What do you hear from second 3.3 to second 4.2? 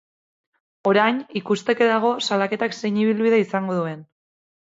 izango duen.